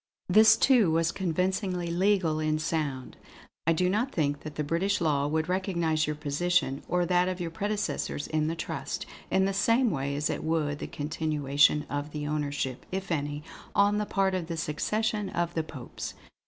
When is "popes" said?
15.63-16.15